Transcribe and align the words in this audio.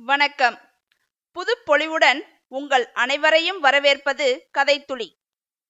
வணக்கம். 0.00 0.58
புதுப்பொழிவுடன் 1.32 2.20
உங்கள் 2.48 2.92
அனைவரையும் 2.92 3.60
வரவேற்பது 3.60 4.48
கதைத்துளி. 4.58 5.08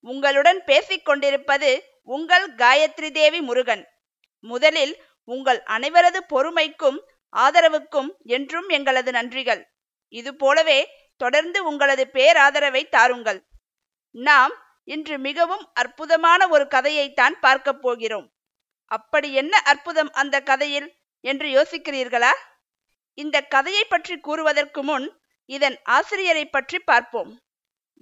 உங்களுடன் 0.00 0.64
பேசிக் 0.64 1.04
கொண்டிருப்பது 1.04 1.84
உங்கள் 2.02 2.54
காயத்ரி 2.54 3.10
தேவி 3.10 3.40
முருகன். 3.40 3.88
முதலில் 4.40 5.02
உங்கள் 5.24 5.62
அனைவரது 5.62 6.16
பொறுமைக்கும் 6.28 6.98
ஆதரவுக்கும் 7.36 8.08
என்றும் 8.24 8.68
எங்களது 8.68 9.10
நன்றிகள். 9.10 9.64
இது 10.08 10.36
போலவே 10.36 10.88
தொடர்ந்து 11.16 11.64
உங்களது 11.64 12.10
பேராதரவை 12.12 12.88
தாருங்கள். 12.88 13.44
நாம் 14.10 14.52
இன்று 14.84 15.18
மிகவும் 15.18 15.70
அற்புதமான 15.74 16.48
ஒரு 16.48 16.64
கதையைத்தான் 16.64 17.34
பார்க்கப் 17.40 17.82
போகிறோம். 17.82 18.32
அப்படி 18.84 19.34
என்ன 19.34 19.58
அற்புதம் 19.58 20.12
அந்த 20.12 20.40
கதையில்? 20.40 20.96
என்று 21.20 21.48
யோசிக்கிறீர்களா? 21.48 22.30
இந்த 23.18 23.36
கதையை 23.54 23.84
பற்றி 23.84 24.14
கூறுவதற்கு 24.20 24.82
முன் 24.82 25.06
இதன் 25.48 25.76
ஆசிரியரை 25.96 26.44
பற்றி 26.46 26.78
பார்ப்போம். 26.78 27.30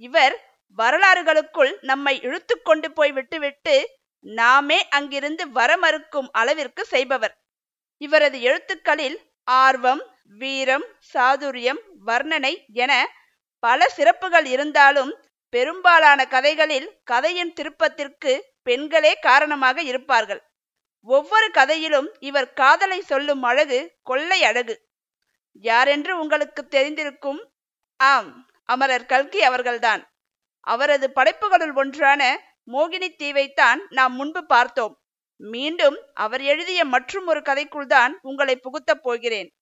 இவர் 0.00 0.34
வரலாறுகளுக்குள் 0.78 1.72
நம்மை 1.80 2.14
இழுத்து 2.20 2.54
கொண்டு 2.62 2.88
போய் 2.92 3.12
விட்டுவிட்டு 3.12 3.76
நாமே 4.24 4.78
அங்கிருந்து 4.88 5.44
வர 5.50 5.70
மறுக்கும் 5.76 6.28
அளவிற்கு 6.32 6.82
செய்பவர். 6.84 7.34
இவரது 8.00 8.38
எழுத்துக்களில் 8.40 9.16
ஆர்வம் 9.48 10.02
வீரம் 10.40 10.86
சாதுரியம் 11.12 11.80
வர்ணனை 12.06 12.52
என 12.84 12.92
பல 13.62 13.88
சிறப்புகள் 13.88 14.46
இருந்தாலும் 14.54 15.12
பெரும்பாலான 15.54 16.20
கதைகளில் 16.26 16.88
கதையின் 17.04 17.52
திருப்பத்திற்கு 17.58 18.32
பெண்களே 18.62 19.12
காரணமாக 19.26 19.82
இருப்பார்கள். 19.82 20.42
ஒவ்வொரு 21.08 21.48
கதையிலும் 21.50 22.08
இவர் 22.20 22.50
காதலை 22.52 22.98
சொல்லும் 23.02 23.42
அழகு 23.42 23.78
கொள்ளை 24.02 24.40
அழகு. 24.44 24.74
யாரென்று 25.60 26.18
உங்களுக்கு 26.18 26.66
தெரிந்திருக்கும்? 26.70 27.40
ஆம் 27.96 28.46
அமரர் 28.64 29.06
கல்கி 29.06 29.42
அவர்கள்தான். 29.42 30.02
அவரது 30.60 31.12
படைப்புகளுள் 31.14 31.74
ஒன்றான 31.74 32.22
மோகினி 32.72 33.08
தீவைத்தான் 33.18 33.80
நாம் 33.88 34.14
முன்பு 34.14 34.46
பார்த்தோம். 34.46 35.00
மீண்டும் 35.36 35.98
அவர் 36.14 36.40
எழுதிய 36.40 36.84
மற்றும் 36.84 37.26
ஒரு 37.26 37.40
கதைக்குள் 37.40 37.86
தான் 37.86 38.18
உங்களை 38.22 38.56
புகுத்தப் 38.56 39.02
போகிறேன். 39.02 39.54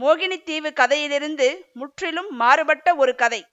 மோகினி 0.00 0.42
தீவு 0.42 0.72
கதையிலிருந்து 0.72 1.68
முற்றிலும் 1.72 2.30
மாறுபட்ட 2.30 2.94
ஒரு 2.94 3.14
கதை. 3.14 3.46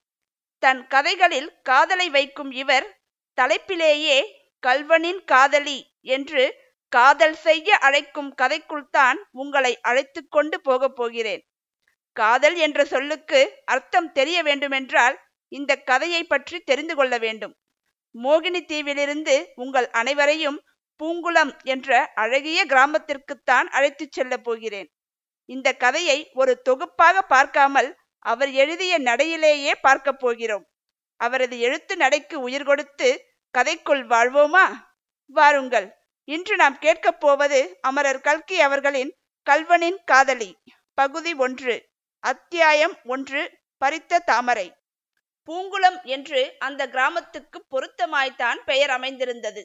தன் 0.60 0.88
கதைகளில் 0.88 1.60
காதலை 1.62 2.10
வைக்கும் 2.10 2.52
இவர் 2.52 3.02
தலைப்பிலேயே 3.38 4.24
கல்வனின் 4.64 5.24
காதலி 5.24 5.92
என்று 6.02 6.56
காதல் 6.90 7.36
செய்ய 7.36 7.78
அழைக்கும் 7.78 8.36
கதைக்குள் 8.42 8.90
தான் 8.92 9.28
உங்களை 9.32 9.80
அழைத்து 9.82 10.28
கொண்டு 10.28 10.62
போகப் 10.62 10.96
போகிறேன். 10.96 11.48
காதல் 12.20 12.56
என்ற 12.56 12.80
சொல்லுக்கு 12.86 13.40
அர்த்தம் 13.66 14.12
தெரிய 14.12 14.38
வேண்டுமென்றால் 14.44 15.16
இந்த 15.52 15.72
கதையை 15.90 16.22
பற்றி 16.24 16.58
தெரிந்து 16.60 16.94
கொள்ள 16.96 17.16
வேண்டும். 17.18 17.54
மோகினி 18.16 18.62
தீவிலிருந்து 18.66 19.36
உங்கள் 19.56 19.88
அனைவரையும் 19.92 20.60
பூங்குளம் 21.00 21.52
என்ற 21.64 21.90
அழகிய 22.16 22.60
கிராமத்திற்குத்தான் 22.66 23.68
அழைத்துச் 23.78 24.12
செல்ல 24.12 24.34
போகிறேன். 24.38 24.90
இந்த 25.50 25.68
கதையை 25.74 26.18
ஒரு 26.34 26.54
தொகுப்பாக 26.62 27.22
பார்க்காமல் 27.34 27.90
அவர் 28.26 28.52
எழுதிய 28.52 28.94
நடையிலேயே 29.00 29.74
பார்க்க 29.82 30.12
போகிறோம். 30.14 30.66
அவரது 31.20 31.56
எழுத்து 31.60 31.94
நடைக்கு 31.96 32.36
உயிர் 32.40 32.64
கொடுத்து 32.64 33.10
கதைக்குள் 33.54 34.04
வாழ்வோமா? 34.14 34.66
வாருங்கள் 35.34 35.88
இன்று 36.28 36.56
நாம் 36.56 36.78
கேட்கப் 36.80 37.20
போவது 37.20 37.60
அமரர் 37.82 38.22
கல்கி 38.22 38.58
அவர்களின் 38.62 39.12
கல்வனின் 39.48 40.00
காதலி 40.06 40.52
பகுதி 40.98 41.32
ஒன்று. 41.46 41.76
அத்தியாயம் 42.30 42.94
ஒன்று 43.14 43.42
பறித்த 43.82 44.20
தாமரை. 44.20 44.66
பூங்குளம் 45.48 45.98
என்று 46.16 46.40
அந்த 46.58 46.82
கிராமத்துக்கு 46.88 47.60
பொருத்தமாய்த்தான் 47.74 48.60
பெயர் 48.66 48.90
அமைந்திருந்தது. 48.90 49.62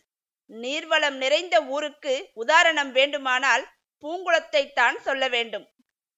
நீர்வளம் 0.51 1.17
நிறைந்த 1.23 1.57
ஊருக்கு 1.75 2.15
உதாரணம் 2.35 2.93
வேண்டுமானால் 2.93 3.65
பூங்குளத்தை 4.05 4.63
தான் 4.73 4.99
சொல்ல 5.01 5.23
வேண்டும். 5.29 5.65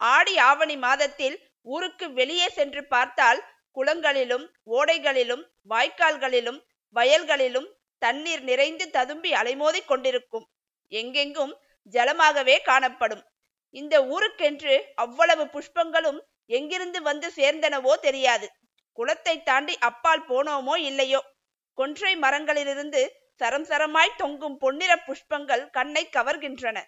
ஆடி 0.01 0.35
ஆவணி 0.49 0.77
மாதத்தில் 0.77 1.37
ஊருக்கு 1.75 2.09
வெளியே 2.13 2.49
சென்று 2.49 2.83
பார்த்தால் 2.87 3.41
குளங்களிலும் 3.77 4.47
ஓடைகளிலும் 4.79 5.45
வாய்க்கால்களிலும் 5.69 6.61
வயல்களிலும் 6.97 7.71
தண்ணீர் 8.03 8.45
நிறைந்து 8.51 8.87
ததும்பி 8.91 9.33
அலைமோதி 9.33 9.83
கொண்டிருக்கும். 9.85 10.47
எங்கெங்கும் 10.93 11.55
ஜலமாகவே 11.93 12.59
காணப்படும். 12.63 13.25
இந்த 13.75 13.95
ஊருக்கென்று 14.15 14.75
அவ்வளவு 14.95 15.45
புஷ்பங்களும் 15.55 16.21
எங்கிருந்து 16.51 17.03
வந்து 17.03 17.29
சேர்ந்தனவோ 17.37 17.93
தெரியாது. 18.01 18.47
குளத்தை 18.99 19.43
தாண்டி 19.43 19.75
அப்பால் 19.79 20.25
போனோமோ 20.29 20.75
இல்லையோ? 20.91 21.21
கொன்றை 21.79 22.13
மரங்களிலிருந்து 22.17 23.03
சரம் 23.41 23.67
சரமாய் 23.71 24.19
தொங்கும் 24.19 24.59
பொன்னிற 24.59 24.93
புஷ்பங்கள் 25.07 25.65
கண்ணை 25.71 26.05
கவர்கின்றன. 26.17 26.79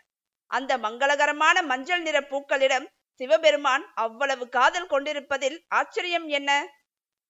அந்த 0.50 0.72
மங்களகரமான 0.78 1.62
மஞ்சள் 1.62 2.02
நிற 2.02 2.18
பூக்களிடம் 2.20 2.86
சிவபெருமான் 3.20 3.84
அவ்வளவு 3.94 4.48
காதல் 4.48 4.86
கொண்டிருப்பதில் 4.86 5.58
ஆச்சரியம் 5.68 6.28
என்ன? 6.28 6.50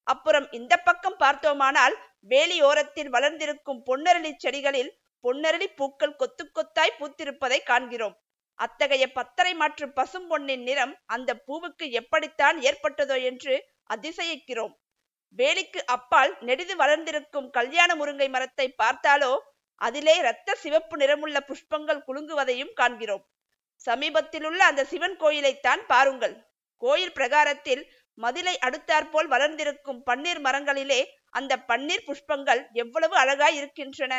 அப்புறம் 0.06 0.46
இந்த 0.50 0.74
பக்கம் 0.76 1.16
பார்த்தோமானால் 1.16 1.94
வேலியோரத்தில் 2.28 3.08
வளர்ந்திருக்கும் 3.08 3.80
பொன்னரளி 3.86 4.32
செடிகளில் 4.44 4.92
பொன்னரளி 5.24 5.66
பூக்கள் 5.76 6.16
கொத்து 6.16 6.44
கொத்தாய் 6.48 6.98
பூத்திருப்பதை 6.98 7.58
காண்கிறோம். 7.62 8.16
அத்தகைய 8.64 9.04
பத்தரை 9.18 9.52
மாற்று 9.54 9.86
பசும் 9.98 10.26
பொன்னின் 10.26 10.62
நிறம் 10.62 10.94
அந்த 11.14 11.30
பூவுக்கு 11.46 11.86
எப்படித்தான் 12.00 12.58
ஏற்பட்டதோ 12.68 13.16
என்று 13.30 13.54
அதிசயிக்கிறோம். 13.94 14.74
வேலிக்கு 15.38 15.80
அப்பால் 15.96 16.32
நெடிது 16.40 16.74
வளர்ந்திருக்கும் 16.76 17.48
கல்யாண 17.50 17.90
முருங்கை 17.94 18.28
மரத்தை 18.28 18.66
பார்த்தாலோ 18.82 19.32
அதிலே 19.80 20.14
இரத்த 20.16 20.54
சிவப்பு 20.54 20.96
நிறமுள்ள 20.96 21.38
புஷ்பங்கள் 21.48 22.04
குலுங்குவதையும் 22.06 22.72
காண்கிறோம். 22.74 23.24
சமீபத்திலுள்ள 23.86 24.60
அந்த 24.70 24.82
சிவன் 24.84 25.16
கோயிலைத்தான் 25.22 25.82
பாருங்கள். 25.86 26.34
கோயில் 26.82 27.12
பிரகாரத்தில் 27.12 27.82
மதிலை 28.18 28.54
அடுத்தாற்போல் 28.58 29.28
வளர்ந்திருக்கும் 29.34 30.00
பன்னீர் 30.06 30.40
மரங்களிலே 30.46 31.00
அந்த 31.38 31.52
பன்னீர் 31.68 32.06
புஷ்பங்கள் 32.08 32.62
எவ்வளவு 32.72 33.14
அழகாய் 33.16 33.56
இருக்கின்றன. 33.56 34.14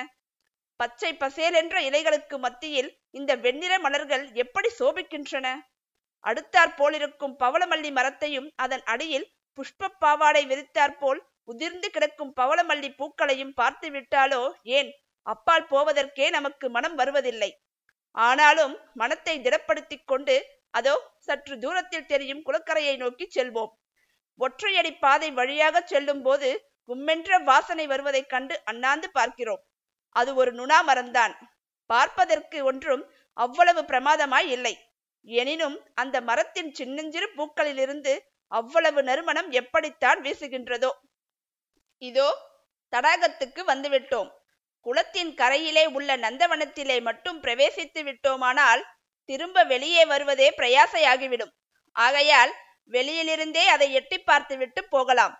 பச்சை 0.79 1.09
பசேலென்ற 1.21 1.77
இலைகளுக்கு 1.89 2.35
மத்தியில் 2.37 2.89
இந்த 3.11 3.31
வெண்ணிற 3.35 3.73
மலர்கள் 3.85 4.25
எப்படி 4.43 4.69
சோபிக்கின்றன? 4.79 5.47
அடுத்தாற் 6.23 6.73
போலிருக்கும் 6.79 7.35
பவளமல்லி 7.43 7.91
மரத்தையும் 7.91 8.47
அதன் 8.63 8.83
அடியில் 8.93 9.27
புஷ்ப 9.57 9.89
பாவாடை 9.99 10.43
விரித்தாற்போல் 10.51 11.19
உதிர்ந்து 11.43 11.87
கிடக்கும் 11.89 12.33
பவளமல்லி 12.39 12.89
பூக்களையும் 12.99 13.53
பார்த்து 13.53 13.87
விட்டாலோ 13.91 14.41
ஏன்? 14.77 14.89
அப்பால் 15.27 15.65
போவதற்கே 15.71 16.27
நமக்கு 16.29 16.65
மனம் 16.69 16.95
வருவதில்லை. 16.95 17.49
ஆனாலும் 18.17 18.75
மனத்தை 18.93 19.35
திடப்படுத்திக் 19.45 20.07
கொண்டு 20.11 20.35
அதோ 20.73 20.95
சற்று 21.17 21.55
தூரத்தில் 21.59 22.09
தெரியும் 22.11 22.43
குளக்கரையை 22.47 22.95
நோக்கி 22.97 23.25
செல்வோம். 23.35 23.71
ஒற்றையடி 24.39 24.91
பாதை 24.99 25.29
வழியாக 25.31 25.81
செல்லும் 25.81 26.21
போது 26.21 26.49
கும்மென்ற 26.89 27.39
வாசனை 27.43 27.85
வருவதைக் 27.87 28.29
கண்டு 28.29 28.55
அண்ணாந்து 28.63 29.07
பார்க்கிறோம். 29.11 29.63
அது 30.19 30.31
ஒரு 30.41 30.51
நுணா 30.59 30.79
மரம்தான் 30.89 31.33
பார்ப்பதற்கு 31.89 32.57
ஒன்றும் 32.69 33.03
அவ்வளவு 33.37 33.81
பிரமாதமாய் 33.81 34.49
இல்லை. 34.55 34.73
எனினும் 35.27 35.77
அந்த 35.93 36.15
மரத்தின் 36.21 36.71
சின்னஞ்சிறு 36.79 37.27
பூக்களிலிருந்து 37.37 38.13
அவ்வளவு 38.51 38.99
நறுமணம் 39.03 39.49
எப்படித்தான் 39.51 40.19
வீசுகின்றதோ. 40.25 40.91
இதோ 42.01 42.27
தடாகத்துக்கு 42.93 43.61
வந்துவிட்டோம். 43.71 44.29
குளத்தின் 44.85 45.31
கரையிலே 45.33 45.85
உள்ள 45.97 46.09
நந்தவனத்திலே 46.17 46.97
மட்டும் 47.07 47.39
பிரவேசித்து 47.43 48.01
விட்டோமானால் 48.03 48.83
திரும்ப 49.29 49.63
வெளியே 49.63 50.03
வருவதே 50.05 50.47
பிரயாசையாகிவிடும். 50.59 51.53
ஆகையால் 51.95 52.53
வெளியிலிருந்தே 52.93 53.63
அதை 53.75 53.87
எட்டி 53.99 54.17
பார்த்துவிட்டு 54.19 54.81
போகலாம். 54.95 55.35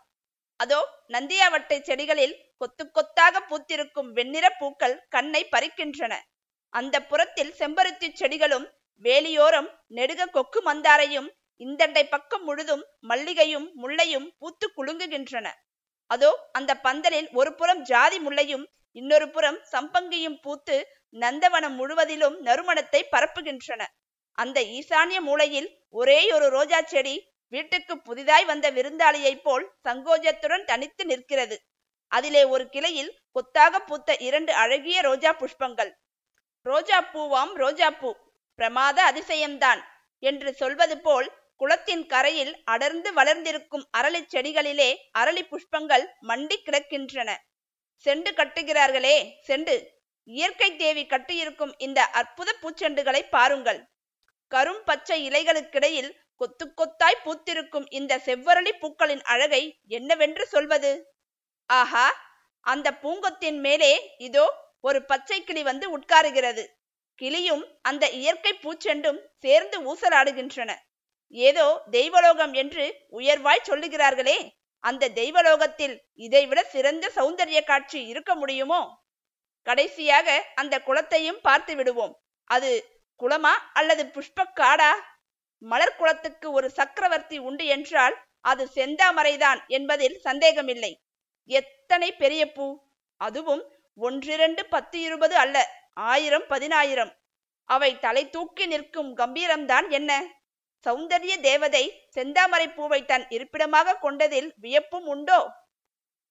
அதோ 0.59 0.79
நந்தியாவட்டை 1.15 1.77
செடிகளில் 1.87 2.35
கொத்து 2.57 2.83
கொத்தாக 2.91 3.41
பூத்திருக்கும் 3.49 4.09
வெண்ணிற 4.17 4.45
பூக்கள் 4.59 4.95
கண்ணை 5.09 5.41
பறிக்கின்றன. 5.53 6.13
அந்த 6.73 6.95
புறத்தில் 7.01 7.51
செம்பருத்தி 7.59 8.07
செடிகளும் 8.13 8.65
வேலியோரம் 9.03 9.69
நெடுக 9.97 10.29
கொக்கு 10.37 10.59
மந்தாரையும் 10.61 11.29
இந்தண்டை 11.61 12.03
பக்கம் 12.09 12.43
முழுதும் 12.43 12.83
மல்லிகையும் 13.09 13.67
முல்லையும் 13.81 14.27
பூத்து 14.39 14.67
குலுங்குகின்றன. 14.77 15.47
அதோ 16.09 16.31
அந்த 16.51 16.71
பந்தலில் 16.85 17.29
ஒரு 17.31 17.51
புறம் 17.55 17.81
ஜாதி 17.83 18.17
முல்லையும் 18.19 18.65
இன்னொரு 18.95 19.27
புறம் 19.29 19.59
சம்பங்கியும் 19.71 20.37
பூத்து 20.41 20.75
நந்தவனம் 21.15 21.75
முழுவதிலும் 21.79 22.37
நறுமணத்தை 22.41 23.01
பரப்புகின்றன. 23.13 23.81
அந்த 24.37 24.57
ஈசானிய 24.77 25.19
மூலையில் 25.21 25.69
ஒரே 25.89 26.19
ஒரு 26.35 26.47
ரோஜா 26.49 26.79
செடி 26.93 27.15
வீட்டுக்கு 27.49 28.01
புதிதாய் 28.01 28.45
வந்த 28.45 28.71
விருந்தாளியைப் 28.71 29.43
போல் 29.43 29.65
சங்கோஜத்துடன் 29.83 30.63
தனித்து 30.63 31.05
நிற்கிறது. 31.05 31.57
அதிலே 32.11 32.43
ஒரு 32.43 32.69
கிளையில் 32.69 33.11
கொத்தாக 33.31 33.79
பூத்த 33.79 34.15
இரண்டு 34.27 34.53
அழகிய 34.53 35.01
ரோஜா 35.01 35.31
புஷ்பங்கள். 35.33 35.91
ரோஜா 36.61 36.97
பூவாம் 37.13 37.53
ரோஜா 37.53 37.89
பூ. 37.91 38.15
பிரமாத 38.55 38.97
அதிசயம்தான் 39.11 39.81
என்று 40.23 40.53
சொல்வது 40.53 40.95
போல் 40.99 41.27
குளத்தின் 41.55 42.05
கரையில் 42.05 42.63
அடர்ந்து 42.63 43.13
வளர்ந்திருக்கும் 43.13 43.85
அரளி 43.97 44.21
செடிகளிலே 44.33 44.89
அரளி 45.19 45.43
புஷ்பங்கள் 45.51 46.05
மண்டி 46.21 46.57
கிடக்கின்றன. 46.65 47.29
செண்டு 48.05 48.31
கட்டுகிறார்களே 48.39 49.17
செண்டு. 49.47 49.75
இயற்கை 50.23 50.75
தேவி 50.75 51.03
கட்டியிருக்கும் 51.05 51.73
இந்த 51.77 51.99
அற்புத 52.03 52.55
பூச்செண்டுகளை 52.61 53.21
பாருங்கள். 53.29 53.79
கரும் 54.51 54.81
பச்சை 54.85 55.29
இலைகளுக்கிடையில் 55.29 56.11
கொத்து 56.41 56.65
கொத்தாய் 56.79 57.23
பூத்திருக்கும் 57.25 57.87
இந்த 57.89 58.13
செவ்வரளி 58.25 58.71
பூக்களின் 58.81 59.23
அழகை 59.33 59.61
என்னவென்று 59.87 60.43
சொல்வது? 60.47 60.91
ஆஹா 61.69 62.07
அந்த 62.65 62.87
பூங்கொத்தின் 63.01 63.59
மேலே 63.59 63.93
இதோ 64.17 64.45
ஒரு 64.79 64.99
பச்சை 65.05 65.39
கிளி 65.43 65.61
வந்து 65.63 65.85
உட்காருகிறது. 65.97 66.63
கிளியும் 67.19 67.63
அந்த 67.81 68.05
இயற்கை 68.09 68.53
பூச்செண்டும் 68.63 69.19
சேர்ந்து 69.39 69.77
ஊசலாடுகின்றன. 69.89 70.71
ஏதோ 71.33 71.65
தெய்வலோகம் 71.91 72.53
என்று 72.53 72.85
உயர்வாய் 73.19 73.67
சொல்லுகிறார்களே 73.69 74.37
அந்த 74.83 75.09
தெய்வலோகத்தில் 75.09 75.95
இதைவிட 76.25 76.59
சிறந்த 76.73 77.05
சௌந்தரிய 77.15 77.59
காட்சி 77.63 77.99
இருக்க 78.05 78.31
முடியுமோ? 78.35 78.81
கடைசியாக 79.67 80.27
அந்த 80.55 80.75
குளத்தையும் 80.79 81.41
பார்த்து 81.41 81.73
விடுவோம். 81.75 82.13
அது 82.49 82.69
குளமா 83.19 83.53
அல்லது 83.73 84.03
புஷ்ப 84.15 84.45
காடா 84.59 84.91
மலர்குளத்துக்கு 85.61 86.51
ஒரு 86.51 86.69
சக்கரவர்த்தி 86.69 87.37
உண்டு 87.37 87.65
என்றால் 87.65 88.15
அது 88.41 88.69
செந்தாமரைதான் 88.75 89.59
என்பதில் 89.67 90.17
சந்தேகமில்லை. 90.19 90.91
எத்தனை 91.49 92.15
பெரிய 92.15 92.51
பூ? 92.51 92.67
அதுவும் 93.21 93.63
ஒன்றிரண்டு 93.97 94.65
பத்து 94.65 95.01
இருபது 95.01 95.35
அல்ல 95.35 95.57
ஆயிரம் 95.93 96.47
பதினாயிரம். 96.47 97.11
அவை 97.69 97.99
தலை 97.99 98.29
தூக்கி 98.29 98.65
நிற்கும் 98.65 99.17
கம்பீரம்தான் 99.17 99.89
என்ன? 99.89 100.11
சௌந்தரிய 100.85 101.39
தேவதை 101.39 102.09
செந்தாமரை 102.15 102.67
பூவை 102.75 103.05
தன் 103.05 103.25
இருப்பிடமாக 103.29 103.95
கொண்டதில் 103.95 104.53
வியப்பும் 104.57 105.05
உண்டோ? 105.05 105.39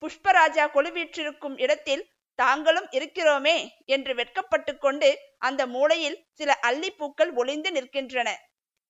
புஷ்பராஜா 0.03 0.65
கொலுவீற்றிருக்கும் 0.75 1.57
இடத்தில் 1.59 2.05
தாங்களும் 2.35 2.89
இருக்கிறோமே 2.91 3.69
என்று 3.85 4.15
வெட்கப்பட்டு 4.15 4.79
கொண்டு 4.79 5.09
அந்த 5.39 5.67
மூலையில் 5.67 6.19
சில 6.33 6.59
அல்லிப்பூக்கள் 6.63 7.33
ஒளிந்து 7.35 7.71
நிற்கின்றன. 7.71 8.29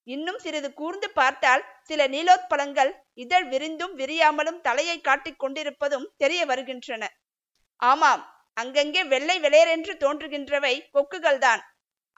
இன்னும் 0.07 0.39
சிறிது 0.39 0.69
கூர்ந்து 0.73 1.09
பார்த்தால் 1.11 1.63
சில 1.83 2.01
நீலோத்பலங்கள் 2.09 2.91
இதழ் 3.15 3.47
விரிந்தும் 3.47 3.95
விரியாமலும் 3.97 4.61
தலையை 4.61 4.97
காட்டிக் 5.01 5.39
கொண்டிருப்பதும் 5.39 6.11
தெரிய 6.17 6.41
வருகின்றன. 6.47 7.05
ஆமாம் 7.81 8.23
அங்கங்கே 8.55 9.03
வெள்ளை 9.05 9.37
வெளையரென்று 9.41 9.95
தோன்றுகின்றவை 10.05 10.75
கொக்குகள்தான். 10.95 11.63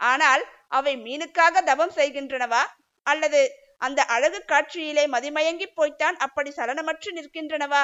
ஆனால் 0.01 0.43
அவை 0.69 0.95
மீனுக்காக 0.97 1.63
தவம் 1.63 1.95
செய்கின்றனவா? 1.97 2.63
அல்லது 3.07 3.41
அந்த 3.77 4.01
அழகு 4.05 4.45
காட்சியிலே 4.45 5.05
மதிமயங்கி 5.07 5.67
போய்த்தான் 5.75 6.17
அப்படி 6.17 6.51
சலனமற்று 6.51 7.11
நிற்கின்றனவா? 7.19 7.83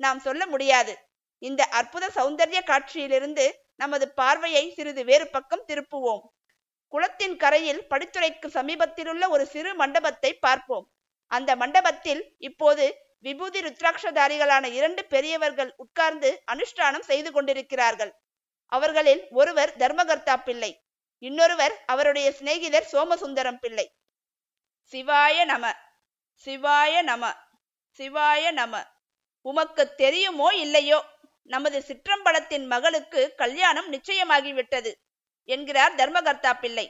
நாம் 0.00 0.18
சொல்ல 0.18 0.42
முடியாது. 0.46 0.92
இந்த 1.42 1.62
அற்புத 1.64 2.04
சௌந்தர்ய 2.14 2.60
காட்சியிலிருந்து 2.70 3.46
நமது 3.74 4.06
பார்வையை 4.12 4.64
சிறிது 4.76 5.02
வேறு 5.04 5.26
பக்கம் 5.28 5.66
திருப்புவோம். 5.68 6.22
குளத்தின் 6.92 7.36
கரையில் 7.36 7.82
படித்துறைக்கு 7.90 8.48
சமீபத்திலுள்ள 8.54 9.28
ஒரு 9.28 9.46
சிறு 9.46 9.74
மண்டபத்தை 9.74 10.34
பார்ப்போம். 10.34 10.86
அந்த 11.26 11.50
மண்டபத்தில் 11.56 12.22
இப்போது 12.38 12.84
விபூதி 13.20 13.60
ருத்ராட்சதாரிகளான 13.60 14.64
இரண்டு 14.72 15.02
பெரியவர்கள் 15.04 15.74
உட்கார்ந்து 15.76 16.42
அனுஷ்டானம் 16.52 17.06
செய்து 17.10 17.32
கொண்டிருக்கிறார்கள். 17.32 18.12
அவர்களில் 18.72 19.22
ஒருவர் 19.30 19.72
தர்மகர்த்தா 19.76 20.36
பிள்ளை 20.44 20.70
இன்னொருவர் 21.22 21.74
அவருடைய 21.86 22.32
சிநேகிதர் 22.32 22.88
சோமசுந்தரம் 22.92 23.60
பிள்ளை. 23.60 23.86
சிவாய 24.92 25.44
நம 25.44 25.64
சிவாய 26.46 27.02
நம 27.02 27.32
சிவாய 27.98 28.50
நம 28.52 28.74
உமக்கு 29.44 29.84
தெரியுமோ 29.94 30.48
இல்லையோ? 30.54 30.98
நமது 31.50 31.78
சிற்றம்பலத்தின் 31.88 32.66
மகளுக்கு 32.66 33.20
கல்யாணம் 33.36 33.88
நிச்சயமாகிவிட்டது. 33.92 34.90
என்கிறார் 35.48 35.94
தர்மகர்த்தா 35.94 36.52
பிள்ளை. 36.52 36.86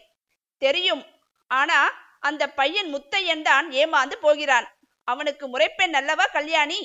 தெரியும். 0.59 1.05
ஆனா 1.51 1.79
அந்த 2.21 2.45
பையன் 2.51 2.95
முத்தையன் 2.95 3.43
தான் 3.43 3.71
ஏமாந்து 3.71 4.17
போகிறான். 4.21 4.67
அவனுக்கு 5.05 5.49
முறைப்பெண் 5.49 5.95
அல்லவா 5.95 6.25
கல்யாணி? 6.25 6.81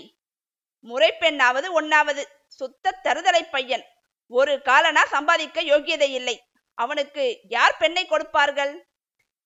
முறைப்பெண்ணாவது 0.84 1.68
ஒன்னாவது 1.80 2.24
சுத்த 2.48 3.00
தருதலை 3.04 3.42
பையன். 3.52 3.86
ஒரு 4.28 4.62
காலனா 4.62 5.06
சம்பாதிக்க 5.06 5.62
யோகியதை 5.64 6.10
இல்லை. 6.10 6.36
அவனுக்கு 6.78 7.40
யார் 7.50 7.78
பெண்ணை 7.78 8.06
கொடுப்பார்கள்? 8.06 8.74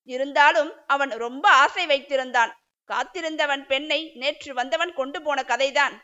இருந்தாலும் 0.04 0.70
அவன் 0.86 1.10
ரொம்ப 1.10 1.50
ஆசை 1.50 1.86
வைத்திருந்தான். 1.86 2.52
காத்திருந்தவன் 2.88 3.64
பெண்ணை 3.66 4.12
நேற்று 4.14 4.54
வந்தவன் 4.54 4.92
கொண்டு 4.92 5.22
போன 5.22 5.42
கதைதான். 5.42 5.94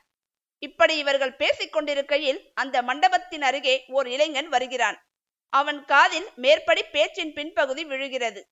இப்படி 0.59 0.95
இவர்கள் 0.99 1.37
பேசிக் 1.37 1.73
கொண்டிருக்கையில் 1.73 2.41
அந்த 2.55 2.83
மண்டபத்தின் 2.83 3.43
அருகே 3.43 3.85
ஓர் 3.89 4.09
இளைஞன் 4.09 4.49
வருகிறான். 4.49 4.99
அவன் 5.51 5.85
காதில் 5.85 6.29
மேற்படி 6.35 6.83
பேச்சின் 6.83 7.33
பின்பகுதி 7.33 7.85
விழுகிறது. 7.85 8.49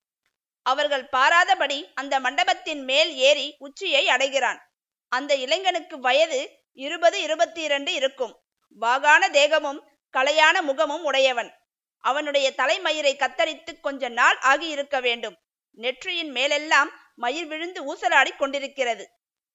அவர்கள் 0.63 1.09
பாராதபடி 1.13 1.91
அந்த 1.95 2.21
மண்டபத்தின் 2.21 2.85
மேல் 2.85 3.15
ஏறி 3.15 3.57
உச்சியை 3.59 4.09
அடைகிறான். 4.09 4.73
அந்த 5.09 5.35
இளைஞனுக்கு 5.35 5.99
வயது 5.99 6.61
இருபது 6.73 7.23
இருபத்தி 7.23 7.63
இரண்டு 7.63 7.95
இருக்கும். 7.95 8.43
வாகான 8.81 9.31
தேகமும் 9.31 9.89
கலையான 10.13 10.63
முகமும் 10.63 11.05
உடையவன். 11.05 11.55
அவனுடைய 11.99 12.53
தலைமயிரை 12.57 13.17
கத்தரித்து 13.17 13.81
கொஞ்ச 13.81 14.09
நாள் 14.09 14.39
ஆகியிருக்க 14.39 15.01
வேண்டும். 15.01 15.39
நெற்றியின் 15.71 16.31
மேலெல்லாம் 16.31 16.93
மயிர் 17.15 17.47
விழுந்து 17.47 17.95
ஊசலாடி 17.95 18.37
கொண்டிருக்கிறது. 18.37 19.11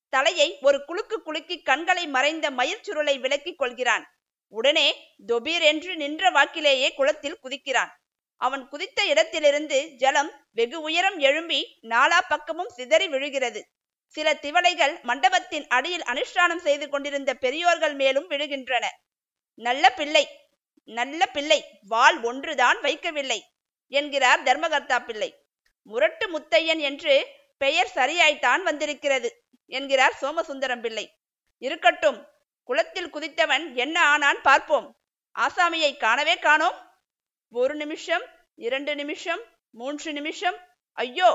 தலையை 0.09 0.57
ஒரு 0.61 0.85
குலுக்கு 0.85 1.21
குலுக்கி 1.21 1.61
கண்களை 1.61 2.07
மறைந்த 2.07 2.51
மயிர் 2.51 2.81
சுருளை 2.87 3.19
விலக்கிக் 3.19 3.55
கொள்கிறான். 3.55 4.16
உடனே 4.47 5.15
தொபீர் 5.27 5.61
என்று 5.61 5.95
நின்ற 5.95 6.31
வாக்கிலேயே 6.31 6.93
குளத்தில் 6.93 7.39
குதிக்கிறான். 7.43 7.91
அவன் 8.37 8.67
குதித்த 8.67 9.05
இடத்திலிருந்து 9.05 9.87
ஜலம் 9.95 10.31
வெகு 10.51 10.81
உயரம் 10.81 11.19
எழும்பி 11.19 11.79
நாலா 11.81 12.19
பக்கமும் 12.29 12.69
சிதறி 12.69 13.07
விழுகிறது. 13.07 13.67
சில 14.07 14.33
திவளைகள் 14.33 15.01
மண்டபத்தின் 15.01 15.67
அடியில் 15.67 16.01
அனுஷ்டானம் 16.01 16.57
செய்து 16.57 16.89
கொண்டிருந்த 16.89 17.33
பெரியோர்கள் 17.33 17.95
மேலும் 17.95 18.29
விழுகின்றன. 18.29 18.85
நல்ல 19.53 19.93
பிள்ளை 19.93 20.27
நல்ல 20.83 21.25
பிள்ளை 21.25 21.63
வாள் 21.87 22.21
ஒன்றுதான் 22.21 22.77
வைக்கவில்லை 22.77 23.39
என்கிறார் 23.87 24.43
தர்மகர்த்தா 24.43 25.05
பிள்ளை. 25.05 25.29
முரட்டு 25.81 26.39
முத்தையன் 26.39 26.79
என்று 26.79 27.27
பெயர் 27.57 27.91
சரியாய்த்தான் 27.95 28.61
வந்திருக்கிறது 28.61 29.43
என்கிறார் 29.65 30.17
சோமசுந்தரம் 30.21 30.81
பிள்ளை. 30.81 31.13
இருக்கட்டும் 31.57 32.35
குளத்தில் 32.67 33.13
குதித்தவன் 33.13 33.65
என்ன 33.73 33.97
ஆனான் 34.13 34.41
பார்ப்போம். 34.41 34.87
ஆசாமியை 35.35 35.91
காணவே 35.97 36.35
காணோம். 36.37 36.77
ஒரு 37.51 37.75
நிமிஷம் 37.75 38.25
இரண்டு 38.55 38.95
நிமிஷம் 38.95 39.43
மூன்று 39.71 40.13
நிமிஷம். 40.13 40.57
ஐயோ 40.93 41.29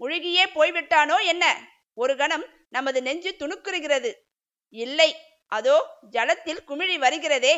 முழுகியே 0.00 0.44
போய்விட்டானோ 0.54 1.16
என்ன? 1.24 1.44
ஒரு 1.94 2.16
கணம் 2.16 2.44
நமது 2.68 3.02
நெஞ்சு 3.02 3.30
துணுக்குறுகிறது. 3.38 4.12
இல்லை 4.74 5.10
அதோ 5.48 5.76
ஜலத்தில் 6.10 6.62
குமிழி 6.68 6.96
வருகிறதே. 6.98 7.56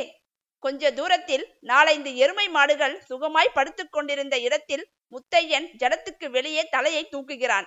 கொஞ்ச 0.59 0.93
தூரத்தில் 0.93 1.45
நாலைந்து 1.61 2.11
எருமை 2.17 2.49
மாடுகள் 2.49 2.97
சுகமாய் 3.09 3.55
படுத்துக் 3.55 3.93
கொண்டிருந்த 3.93 4.39
இடத்தில் 4.39 4.85
முத்தையன் 5.11 5.69
ஜலத்துக்கு 5.83 6.27
வெளியே 6.31 6.65
தலையை 6.69 7.09
தூக்குகிறான். 7.13 7.67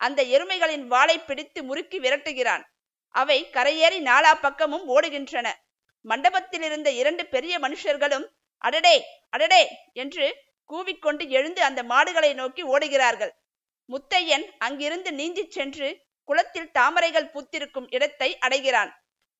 அந்த 0.00 0.20
எருமைகளின் 0.36 0.86
வாளை 0.86 1.18
பிடித்து 1.18 1.62
முறுக்கி 1.62 2.00
விரட்டுகிறான். 2.00 2.64
அவை 3.14 3.50
கரையேறி 3.50 4.00
நாலா 4.00 4.32
பக்கமும் 4.40 4.86
ஓடுகின்றன. 4.88 5.46
மண்டபத்தில் 6.04 6.62
இருந்த 6.62 6.90
இரண்டு 6.90 7.26
பெரிய 7.26 7.58
மனுஷர்களும் 7.58 8.26
அடடே 8.62 8.96
அடடே! 9.30 9.62
என்று 9.92 10.26
கூவிக்கொண்டு 10.70 11.28
எழுந்து 11.28 11.62
அந்த 11.62 11.82
மாடுகளை 11.82 12.34
நோக்கி 12.34 12.62
ஓடுகிறார்கள். 12.64 13.32
முத்தையன் 13.88 14.46
அங்கிருந்து 14.58 15.10
நீந்திச் 15.10 15.50
சென்று 15.50 15.88
குளத்தில் 16.28 16.70
தாமரைகள் 16.70 17.32
பூத்திருக்கும் 17.34 17.88
இடத்தை 17.90 18.38
அடைகிறான். 18.38 18.90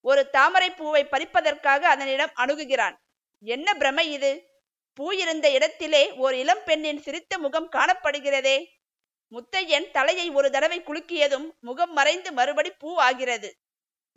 ஒரு 0.05 0.31
தாமரை 0.31 0.71
பூவை 0.71 1.03
பறிப்பதற்காக 1.05 1.83
அதனிடம் 1.89 2.33
அணுகுகிறான். 2.37 2.97
என்ன 3.45 3.75
பிரமை 3.75 4.13
இது? 4.13 4.33
பூ 4.99 5.13
இருந்த 5.13 5.51
இடத்திலே 5.51 6.13
ஓர் 6.15 6.35
இளம் 6.35 6.65
பெண்ணின் 6.65 7.03
சிரித்த 7.03 7.39
முகம் 7.39 7.69
காணப்படுகிறதே. 7.73 8.57
முத்தையன் 9.33 9.91
தலையை 9.91 10.31
ஒரு 10.31 10.51
தடவை 10.51 10.81
குலுக்கியதும் 10.81 11.47
முகம் 11.61 11.93
மறைந்து 11.93 12.33
மறுபடி 12.33 12.71
பூ 12.79 12.91
ஆகிறது. 12.99 13.51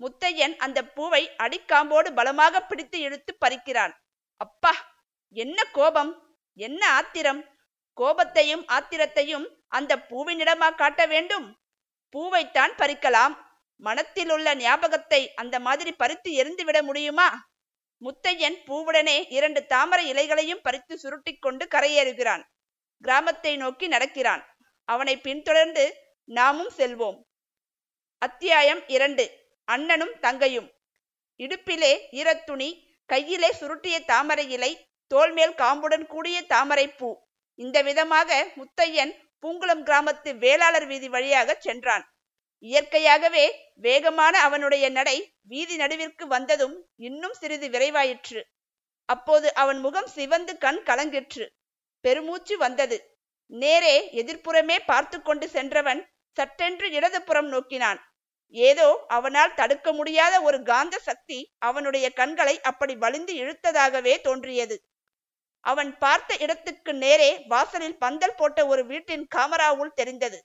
முத்தையன் 0.02 0.56
அந்த 0.56 0.86
பூவை 0.86 1.36
அடிக்காம்போடு 1.36 2.14
பலமாக 2.14 2.62
பிடித்து 2.62 3.00
இழுத்து 3.00 3.38
பறிக்கிறான். 3.46 3.92
அப்பா 4.38 5.04
என்ன 5.30 5.64
கோபம்? 5.64 6.38
என்ன 6.54 6.90
ஆத்திரம்? 6.90 7.46
கோபத்தையும் 8.02 8.66
ஆத்திரத்தையும் 8.68 9.48
அந்த 9.68 9.98
பூவினிடமா 9.98 10.76
காட்ட 10.76 11.06
வேண்டும்? 11.06 11.60
பூவைத்தான் 12.18 12.74
பறிக்கலாம். 12.78 13.38
மனத்தில் 13.76 14.30
உள்ள 14.30 14.56
ஞாபகத்தை 14.56 15.34
அந்த 15.34 15.60
மாதிரி 15.60 15.92
பறித்து 15.92 16.32
எரிந்துவிட 16.32 16.82
முடியுமா? 16.82 17.48
முத்தையன் 18.02 18.58
பூவுடனே 18.68 19.26
இரண்டு 19.30 19.66
தாமரை 19.66 20.14
இலைகளையும் 20.14 20.62
பறித்து 20.62 20.98
சுருட்டி 20.98 21.38
கொண்டு 21.38 21.66
கரையேறுகிறான். 21.66 22.44
கிராமத்தை 23.02 23.58
நோக்கி 23.58 23.88
நடக்கிறான். 23.88 24.56
அவனை 24.84 25.18
பின்தொடர்ந்து 25.18 25.96
நாமும் 26.24 26.72
செல்வோம். 26.78 27.22
அத்தியாயம் 28.18 28.88
இரண்டு. 28.88 29.45
அண்ணனும் 29.66 30.14
தங்கையும். 30.22 30.70
இடுப்பிலே 31.40 31.94
ஈரத்துணி 32.12 32.70
கையிலே 33.06 33.50
சுருட்டிய 33.60 33.96
தாமரை 34.06 34.52
இலை 34.52 34.72
தோல்மேல் 35.08 35.56
காம்புடன் 35.56 36.06
கூடிய 36.06 36.42
தாமரை 36.42 36.88
பூ. 36.88 37.10
இந்த 37.56 37.82
விதமாக 37.82 38.48
முத்தையன் 38.56 39.14
பூங்குளம் 39.44 39.84
கிராமத்து 39.84 40.38
வேளாளர் 40.38 40.86
வீதி 40.86 41.10
வழியாக 41.10 41.58
சென்றான். 41.60 42.06
இயற்கையாகவே 42.64 43.46
வேகமான 43.76 44.40
அவனுடைய 44.40 44.90
நடை 44.90 45.18
வீதி 45.44 45.76
நடுவிற்கு 45.78 46.26
வந்ததும் 46.28 46.76
இன்னும் 46.98 47.34
சிறிது 47.34 47.68
விரைவாயிற்று. 47.70 48.42
அப்போது 49.10 49.48
அவன் 49.54 49.80
முகம் 49.80 50.08
சிவந்து 50.08 50.58
கண் 50.58 50.82
கலங்கிற்று. 50.86 51.46
பெருமூச்சு 52.02 52.58
வந்தது. 52.58 52.98
நேரே 53.52 53.96
எதிர்ப்புறமே 54.24 54.78
பார்த்து 54.86 55.22
கொண்டு 55.22 55.50
சென்றவன் 55.50 56.02
சட்டென்று 56.38 56.92
இடதுபுறம் 56.92 57.48
நோக்கினான். 57.48 58.00
ஏதோ 58.54 58.88
அவனால் 59.08 59.56
தடுக்க 59.56 59.94
முடியாத 59.94 60.42
ஒரு 60.42 60.58
காந்த 60.64 60.96
சக்தி 61.00 61.40
அவனுடைய 61.60 62.06
கண்களை 62.14 62.56
அப்படி 62.62 62.94
வலிந்து 62.96 63.34
இழுத்ததாகவே 63.34 64.14
தோன்றியது. 64.22 64.76
அவன் 65.66 65.92
பார்த்த 65.98 66.38
இடத்துக்கு 66.40 66.94
நேரே 66.94 67.32
வாசலில் 67.48 67.98
பந்தல் 67.98 68.38
போட்ட 68.38 68.60
ஒரு 68.68 68.86
வீட்டின் 68.86 69.26
காமராவுள் 69.36 69.94
தெரிந்தது. 69.94 70.40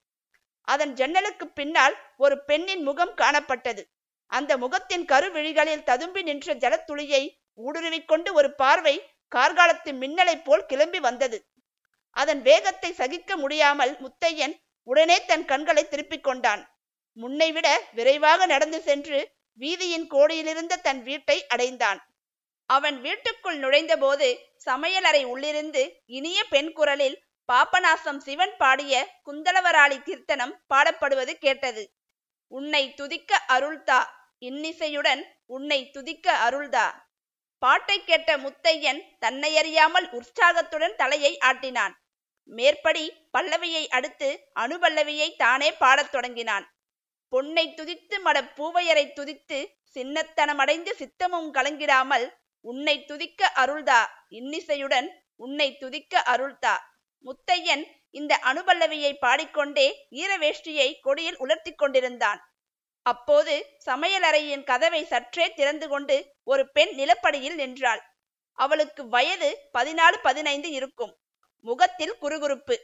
அதன் 0.68 0.92
ஜன்னலுக்கு 0.92 1.46
பின்னால் 1.48 1.96
ஒரு 2.16 2.36
பெண்ணின் 2.44 2.82
முகம் 2.82 3.14
காணப்பட்டது. 3.14 3.82
அந்த 4.26 4.52
முகத்தின் 4.56 5.04
கருவிழிகளில் 5.04 5.82
ததும்பி 5.82 6.22
நின்ற 6.22 6.54
ஜலத்துளியை 6.54 7.22
ஊடுருவிக்கொண்டு 7.58 8.32
ஒரு 8.32 8.50
பார்வை 8.54 8.96
கார்காலத்து 9.32 9.90
மின்னலை 9.92 10.36
போல் 10.42 10.66
கிளம்பி 10.66 11.00
வந்தது. 11.00 11.38
அதன் 12.16 12.42
வேகத்தை 12.42 12.92
சகிக்க 12.92 13.36
முடியாமல் 13.36 13.92
முத்தையன் 14.00 14.54
உடனே 14.88 15.16
தன் 15.24 15.44
கண்களை 15.44 15.88
திருப்பிக் 15.88 16.24
கொண்டான். 16.24 16.62
முன்னைவிட 17.20 17.68
விரைவாக 17.92 18.46
நடந்து 18.46 18.80
சென்று 18.80 19.18
வீதியின் 19.60 20.06
கோடியிலிருந்த 20.06 20.76
தன் 20.76 21.02
வீட்டை 21.02 21.46
அடைந்தான். 21.46 22.00
அவன் 22.66 23.00
வீட்டுக்குள் 23.00 23.58
நுழைந்தபோது 23.58 24.28
சமையலறை 24.64 25.24
உள்ளிருந்து 25.24 25.82
இனிய 26.06 26.44
பெண் 26.44 26.72
குரலில் 26.72 27.18
பாப்பநாசம் 27.48 28.18
சிவன் 28.18 28.54
பாடிய 28.58 28.94
குந்தளவராளி 29.26 29.98
கீர்த்தனம் 30.02 30.54
பாடப்படுவது 30.74 31.32
கேட்டது. 31.32 31.82
உன்னை 32.52 32.94
துதிக்க 32.94 33.40
அருள்தா 33.48 34.00
இன்னிசையுடன் 34.38 35.22
உன்னை 35.46 35.90
துதிக்க 35.90 36.36
அருள்தா 36.50 36.86
பாட்டை 37.58 38.04
கேட்ட 38.04 38.36
முத்தையன் 38.36 39.00
தன்னையறியாமல் 39.20 40.06
உற்சாகத்துடன் 40.10 40.96
தலையை 40.96 41.32
ஆட்டினான். 41.44 41.94
மேற்படி 42.44 43.04
பல்லவியை 43.38 43.88
அடுத்து 43.88 44.28
அணுபல்லவியை 44.60 45.28
தானே 45.36 45.72
பாடத் 45.72 46.12
தொடங்கினான். 46.12 46.66
பொன்னை 47.32 47.74
துதித்து 47.74 48.16
மட 48.24 48.38
பூவையரை 48.56 49.04
துதித்து 49.12 49.58
சின்னத்தனமடைந்து 49.94 50.92
சித்தமும் 50.98 51.50
கலங்கிடாமல் 51.52 52.26
உன்னை 52.60 53.04
துதிக்க 53.04 53.52
அருள்தா. 53.56 54.00
இன்னிசையுடன் 54.30 55.08
உன்னை 55.36 55.76
துதிக்க 55.76 56.22
அருள்தா. 56.26 56.74
முத்தையன் 57.24 57.84
இந்த 58.10 58.40
அனுபல்லவியை 58.44 59.12
பாடிக்கொண்டே 59.18 60.06
ஈரவேஷ்டியை 60.10 60.88
கொடியில் 61.00 61.36
உலர்த்தி 61.36 61.72
கொண்டிருந்தான். 61.74 62.40
அப்போது 63.02 63.54
சமையலறையின் 63.86 64.64
கதவை 64.64 65.04
சற்றே 65.04 65.46
திறந்து 65.52 65.88
கொண்டு 65.88 66.16
ஒரு 66.44 66.72
பெண் 66.72 66.92
நிலப்படியில் 66.98 67.54
நின்றாள். 67.54 68.02
அவளுக்கு 68.58 69.08
வயது 69.08 69.50
பதினாலு 69.78 70.16
பதினைந்து 70.22 70.70
இருக்கும். 70.70 71.14
முகத்தில் 71.60 72.16
குறுகுறுப்பு. 72.22 72.76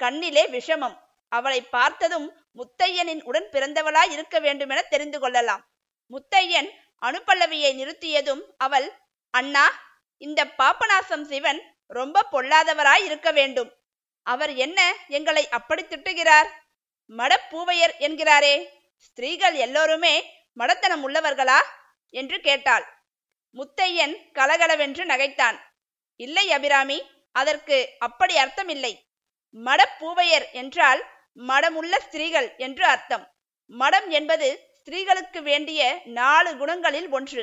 கண்ணிலே 0.00 0.46
விஷமம். 0.46 0.96
அவளை 1.28 1.60
பார்த்ததும் 1.62 2.28
முத்தையனின் 2.54 3.22
உடன் 3.22 3.48
பிறந்தவளாய் 3.52 4.10
இருக்க 4.10 4.38
வேண்டுமென 4.38 4.82
தெரிந்து 4.82 5.20
கொள்ளலாம். 5.20 5.62
முத்தையன் 6.10 6.68
அணுப்பல்லவியை 7.02 7.70
நிறுத்தியதும் 7.80 8.42
அவள் 8.56 8.92
அண்ணா 9.30 9.64
இந்த 10.18 10.44
பாப்பநாசம் 10.44 11.24
சிவன் 11.24 11.60
ரொம்ப 11.86 12.26
பொல்லாதவராய் 12.32 13.04
இருக்க 13.04 13.30
வேண்டும். 13.30 13.70
அவர் 14.22 14.54
என்ன 14.54 14.94
எங்களை 15.08 15.48
அப்படி 15.48 15.82
திட்டுகிறார்? 15.82 16.48
மடப்பூவையர் 17.10 17.94
என்கிறாரே 17.98 18.54
ஸ்திரீகள் 18.96 19.54
எல்லோருமே 19.54 20.14
மடத்தனம் 20.58 21.02
உள்ளவர்களா 21.08 21.58
என்று 22.10 22.40
கேட்டாள். 22.40 22.86
முத்தையன் 23.54 24.14
கலகலவென்று 24.32 25.04
நகைத்தான். 25.04 25.58
இல்லை 26.16 26.52
அபிராமி 26.52 26.98
அதற்கு 27.32 27.88
அப்படி 27.98 28.36
அர்த்தமில்லை. 28.36 28.92
மடப்பூவையர் 29.54 30.50
என்றால் 30.52 31.02
மடமுள்ள 31.38 31.94
ஸ்திரீகள் 32.00 32.48
என்று 32.56 32.84
அர்த்தம். 32.84 33.24
மடம் 33.70 34.08
என்பது 34.10 34.48
ஸ்திரீகளுக்கு 34.78 35.42
வேண்டிய 35.42 35.80
நாலு 36.04 36.50
குணங்களில் 36.54 37.08
ஒன்று. 37.10 37.42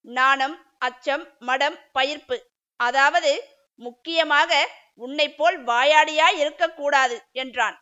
நாணம் 0.00 0.56
அச்சம் 0.78 1.24
மடம் 1.38 1.78
பயிர்ப்பு. 1.98 2.36
அதாவது 2.76 3.32
முக்கியமாக 3.74 4.52
உன்னை 4.94 5.34
போல் 5.34 5.64
வாயாடியாய் 5.64 6.38
இருக்கக்கூடாது 6.38 7.16
என்றான். 7.32 7.76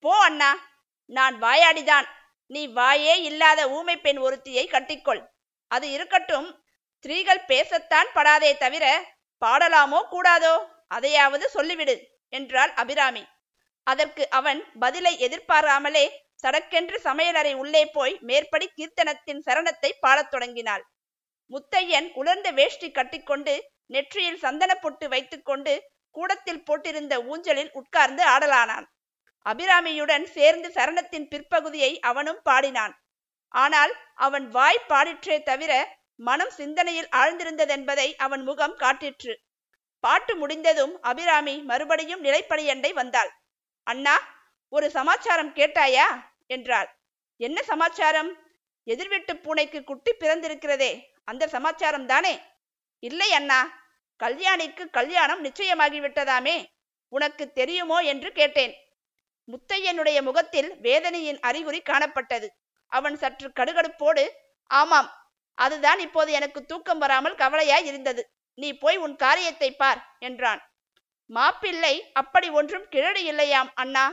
போ 0.00 0.12
அண்ணா. 0.18 0.50
நான் 1.04 1.42
வாயாடிதான். 1.42 2.06
நீ 2.46 2.68
வாயே 2.68 3.14
இல்லாத 3.20 3.60
ஊமை 3.68 3.96
பெண் 3.96 4.18
ஒருத்தியை 4.18 4.64
கட்டிக்கொள். 4.70 5.22
அது 5.70 5.90
இருக்கட்டும் 5.90 6.48
ஸ்திரீகள் 6.96 7.42
பேசத்தான் 7.48 8.08
படாதே 8.14 8.56
தவிர 8.56 8.84
பாடலாமோ 9.42 10.00
கூடாதோ? 10.10 10.54
அதையாவது 10.88 11.50
சொல்லிவிடு 11.54 11.96
என்றாள் 12.28 12.72
அபிராமி. 12.72 13.24
அதற்கு 13.86 14.24
அவன் 14.30 14.60
பதிலை 14.78 15.12
எதிர்பாராமலே 15.26 16.04
சடக்கென்று 16.42 16.96
சமையலறை 17.04 17.52
உள்ளே 17.54 17.82
போய் 17.86 18.14
மேற்படி 18.20 18.66
கீர்த்தனத்தின் 18.76 19.40
சரணத்தை 19.46 19.90
பாடத் 20.00 20.30
தொடங்கினாள். 20.30 20.84
முத்தையன் 21.50 22.08
உலர்ந்த 22.12 22.48
வேஷ்டி 22.50 22.88
கட்டிக்கொண்டு 22.90 23.54
நெற்றியில் 23.86 24.38
சந்தன 24.38 24.72
பொட்டு 24.74 25.08
வைத்துக்கொண்டு 25.08 25.74
கூடத்தில் 26.10 26.62
போட்டிருந்த 26.62 27.14
ஊஞ்சலில் 27.24 27.70
உட்கார்ந்து 27.72 28.22
ஆடலானான். 28.24 28.86
அபிராமியுடன் 29.46 30.26
சேர்ந்து 30.26 30.68
சரணத்தின் 30.68 31.26
பிற்பகுதியை 31.28 31.92
அவனும் 32.00 32.40
பாடினான். 32.42 32.94
ஆனால் 33.54 33.92
அவன் 34.26 34.46
வாய் 34.48 34.86
பாடிற்றே 34.88 35.36
தவிர 35.42 35.72
மனம் 36.14 36.50
சிந்தனையில் 36.50 37.08
ஆழ்ந்திருந்ததென்பதை 37.12 38.08
அவன் 38.16 38.42
முகம் 38.42 38.76
காட்டிற்று. 38.78 39.34
பாட்டு 40.04 40.36
முடிந்ததும் 40.36 40.94
அபிராமி 41.00 41.56
மறுபடியும் 41.62 42.24
நிலைப்படியண்டை 42.24 42.92
வந்தாள். 42.92 43.32
அண்ணா 43.86 44.14
ஒரு 44.68 44.90
சமாச்சாரம் 44.90 45.52
கேட்டாயா? 45.54 46.06
என்றாள். 46.46 46.88
என்ன 47.40 47.62
சமாச்சாரம்? 47.62 48.30
எதிர்வீட்டு 48.86 49.36
பூனைக்கு 49.36 49.84
குட்டி 49.84 50.12
பிறந்திருக்கிறதே 50.20 50.92
அந்த 51.24 51.46
சமாச்சாரம் 51.46 52.06
தானே? 52.06 52.34
இல்லை 52.98 53.32
அண்ணா 53.32 53.60
கல்யாணிக்கு 54.20 54.84
கல்யாணம் 54.90 55.44
நிச்சயமாகிவிட்டதாமே 55.44 56.56
உனக்கு 57.08 57.52
தெரியுமோ 57.52 57.98
என்று 58.02 58.32
கேட்டேன். 58.32 58.74
முத்தையனுடைய 59.48 60.18
முகத்தில் 60.22 60.70
வேதனையின் 60.80 61.40
அறிகுறி 61.40 61.80
காணப்பட்டது. 61.80 62.48
அவன் 62.92 63.16
சற்று 63.16 63.48
கடுகடுப்போடு 63.48 64.24
ஆமாம் 64.70 65.08
அதுதான் 65.58 65.98
இப்போது 65.98 66.32
எனக்கு 66.32 66.60
தூக்கம் 66.64 66.98
வராமல் 66.98 67.34
கவலையாய் 67.34 67.84
இருந்தது. 67.84 68.22
நீ 68.58 68.68
போய் 68.72 68.96
உன் 68.96 69.16
காரியத்தை 69.16 69.68
பார் 69.72 70.00
என்றான். 70.18 70.60
மாப்பிள்ளை 71.30 71.94
அப்படி 72.12 72.48
ஒன்றும் 72.50 72.86
கிழடு 72.90 73.20
இல்லையாம் 73.30 73.70
அண்ணா. 73.74 74.04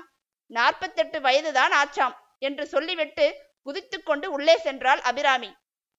நாற்பத்தெட்டு 0.52 1.18
வயதுதான் 1.22 1.74
ஆச்சாம் 1.82 2.16
என்று 2.40 2.68
சொல்லிவிட்டு 2.68 3.26
குதித்து 3.62 4.04
கொண்டு 4.04 4.32
உள்ளே 4.32 4.56
சென்றாள் 4.64 5.02
அபிராமி. 5.10 5.52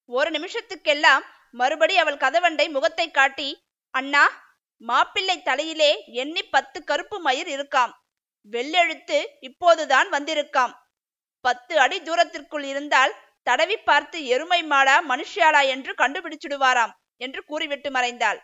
ஒரு 0.09 0.31
நிமிஷத்துக்கெல்லாம் 0.31 1.25
மறுபடி 1.50 1.95
அவள் 1.97 2.23
கதவண்டை 2.25 2.66
முகத்தை 2.71 3.11
காட்டி 3.11 3.49
அண்ணா 3.95 4.25
மாப்பிள்ளை 4.81 5.42
தலையிலே 5.42 5.90
எண்ணி 6.23 6.42
பத்து 6.42 6.85
கருப்பு 6.85 7.21
மயிர் 7.21 7.47
இருக்காம். 7.47 7.92
வெள்ளெழுத்து 8.47 9.19
இப்போதுதான் 9.40 10.09
வந்திருக்காம். 10.11 10.73
பத்து 11.45 11.75
அடி 11.78 11.99
தூரத்திற்குள் 12.00 12.62
இருந்தால் 12.62 13.12
தடவி 13.42 13.76
பார்த்து 13.76 14.19
எருமை 14.26 14.59
மாடா 14.64 14.97
மனுஷியாளா 15.11 15.62
என்று 15.66 15.92
கண்டுபிடிச்சிடுவாராம் 15.92 16.92
என்று 17.16 17.40
கூறிவிட்டு 17.45 17.90
மறைந்தாள். 17.90 18.40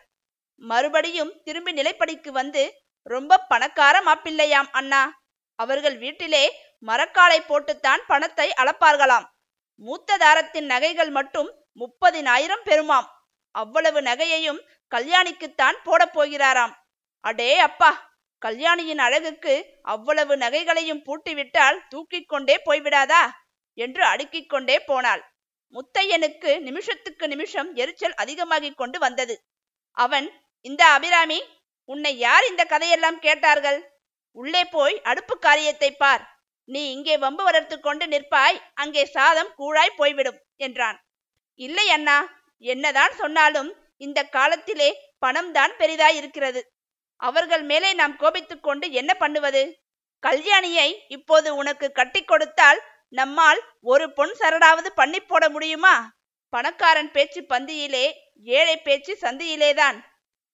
மறுபடியும் 0.61 1.41
திரும்பி 1.43 1.71
நிலைப்படிக்கு 1.71 2.29
வந்து 2.29 2.63
ரொம்ப 3.03 3.37
பணக்கார 3.37 3.95
மாப்பிள்ளையாம் 4.01 4.69
அண்ணா. 4.71 5.01
அவர்கள் 5.59 5.97
வீட்டிலே 5.97 6.43
மரக்காலை 6.87 7.39
போட்டுத்தான் 7.41 8.01
பணத்தை 8.07 8.53
அளப்பார்களாம். 8.57 9.25
மூத்த 9.81 10.17
தாரத்தின் 10.17 10.65
நகைகள் 10.65 11.09
மட்டும் 11.09 11.49
முப்பதினாயிரம் 11.79 12.63
பெறுமாம். 12.65 13.07
அவ்வளவு 13.55 14.01
நகையையும் 14.01 14.61
கல்யாணிக்குத்தான் 14.91 15.77
போடப் 15.83 16.19
போகிறாராம். 16.19 16.73
அடே 17.23 17.59
அப்பா! 17.59 17.91
கல்யாணியின் 18.41 18.99
அழகுக்கு 18.99 19.53
அவ்வளவு 19.81 20.37
நகைகளையும் 20.37 21.03
பூட்டிவிட்டால் 21.05 21.77
தூக்கிக் 21.89 22.29
கொண்டே 22.29 22.61
போய்விடாதா? 22.65 23.23
என்று 23.73 24.05
அடுக்கிக் 24.05 24.49
கொண்டே 24.49 24.79
போனாள். 24.79 25.23
முத்தையனுக்கு 25.73 26.59
நிமிஷத்துக்கு 26.59 27.27
நிமிஷம் 27.27 27.75
எரிச்சல் 27.75 28.13
அதிகமாகிக் 28.13 28.77
கொண்டு 28.77 28.99
வந்தது. 28.99 29.35
அவன் 29.97 30.27
இந்த 30.61 30.83
அபிராமி 30.85 31.39
உன்னை 31.89 32.17
யார் 32.17 32.45
இந்த 32.49 32.63
கதையெல்லாம் 32.65 33.19
கேட்டார்கள்? 33.19 33.79
உள்ளே 34.31 34.63
போய் 34.65 35.01
அடுப்பு 35.01 35.35
காரியத்தை 35.39 35.89
பார். 35.91 36.23
நீ 36.69 36.81
இங்கே 36.91 37.17
வம்பு 37.17 37.43
வளர்த்து 37.43 37.79
கொண்டு 37.79 38.05
நிற்பாய் 38.05 38.57
அங்கே 38.73 39.05
சாதம் 39.05 39.53
கூழாய் 39.57 39.97
போய்விடும் 39.97 40.39
என்றான். 40.55 40.97
இல்லை 41.59 41.89
அண்ணா 41.89 42.17
என்னதான் 42.57 43.13
சொன்னாலும் 43.13 43.69
இந்த 43.97 44.19
காலத்திலே 44.23 44.89
பணம்தான் 45.19 45.73
பெரிதாய் 45.77 46.17
இருக்கிறது 46.19 46.61
அவர்கள் 47.19 47.63
மேலே 47.63 47.89
நாம் 47.93 48.15
கோபித்துக் 48.15 48.63
கொண்டு 48.63 48.85
என்ன 48.91 49.11
பண்ணுவது? 49.13 49.63
கல்யாணியை 50.23 50.87
இப்போது 51.07 51.49
உனக்கு 51.55 51.87
கட்டி 51.91 52.21
கொடுத்தால் 52.23 52.79
நம்மால் 53.09 53.59
ஒரு 53.81 54.05
பொன் 54.13 54.33
சரடாவது 54.39 54.89
பண்ணி 54.95 55.19
போட 55.19 55.43
முடியுமா? 55.49 55.95
பணக்காரன் 56.53 57.11
பேச்சு 57.11 57.41
பந்தியிலே 57.49 58.05
ஏழை 58.43 58.77
பேச்சு 58.77 59.13
சந்தியிலேதான். 59.21 59.97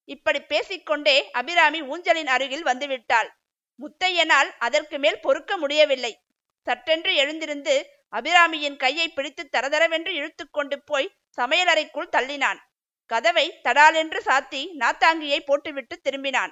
இப்படி 0.05 0.39
பேசிக்கொண்டே 0.41 1.29
அபிராமி 1.31 1.81
ஊஞ்சலின் 1.81 2.27
அருகில் 2.27 2.65
வந்துவிட்டாள். 2.65 3.29
முத்தையனால் 3.79 4.49
அதற்கு 4.57 4.99
மேல் 4.99 5.19
பொறுக்க 5.19 5.57
முடியவில்லை. 5.57 6.13
சட்டென்று 6.67 7.15
எழுந்திருந்து 7.15 7.75
அபிராமியின் 8.11 8.77
கையை 8.77 9.07
பிடித்து 9.09 9.43
தரதரவென்று 9.51 10.07
இழுத்து 10.07 10.49
கொண்டு 10.49 10.77
போய் 10.83 11.13
சமையலறைக்குள் 11.37 12.13
தள்ளினான். 12.17 12.59
கதவை 13.05 13.59
தடாலென்று 13.63 14.19
சாத்தி 14.25 14.61
நாத்தாங்கியை 14.79 15.39
போட்டுவிட்டு 15.39 15.95
திரும்பினான். 16.03 16.51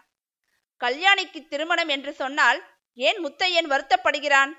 கல்யாணிக்கு 0.81 1.39
திருமணம் 1.48 1.88
என்று 1.88 2.13
சொன்னால் 2.13 2.60
ஏன் 2.93 3.19
முத்தையன் 3.25 3.67
வருத்தப்படுகிறான்? 3.69 4.51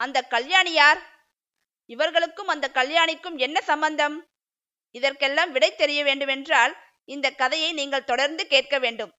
அந்த 0.00 0.22
கல்யாணி 0.22 0.72
யார்? 0.72 1.00
இவர்களுக்கும் 1.86 2.48
அந்த 2.48 2.66
கல்யாணிக்கும் 2.74 3.36
என்ன 3.36 3.60
சம்பந்தம்? 3.60 4.16
இதற்கெல்லாம் 4.90 5.52
விடை 5.52 5.74
தெரிய 5.74 6.04
வேண்டுமென்றால் 6.04 6.72
இந்த 7.04 7.30
கதையை 7.30 7.72
நீங்கள் 7.72 8.04
தொடர்ந்து 8.04 8.46
கேட்க 8.46 8.78
வேண்டும். 8.78 9.12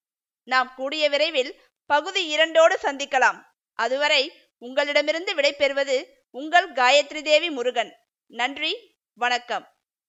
நாம் 0.44 0.74
கூடிய 0.76 1.10
விரைவில் 1.10 1.62
பகுதி 1.86 2.38
இரண்டோடு 2.38 2.78
சந்திக்கலாம். 2.82 3.42
அதுவரை 3.74 4.32
உங்களிடமிருந்து 4.58 5.36
விடைபெறுவது 5.36 6.06
உங்கள் 6.30 6.72
காயத்ரி 6.72 7.22
தேவி 7.22 7.50
முருகன். 7.50 7.98
நன்றி 8.28 8.98
வணக்கம். 9.14 9.74